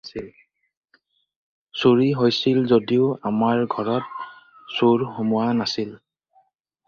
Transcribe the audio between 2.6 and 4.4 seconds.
যদিও আমাৰ ঘৰত